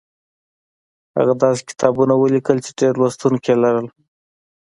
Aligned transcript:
هغه 1.17 1.33
داسې 1.43 1.61
کتابونه 1.69 2.13
ولیکل 2.17 2.57
چې 2.65 2.71
ډېر 2.79 2.93
لوستونکي 3.01 3.49
یې 3.51 3.59
لرل 3.63 3.87